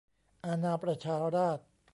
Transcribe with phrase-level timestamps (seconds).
[0.45, 1.65] อาณาประชาราษฎร์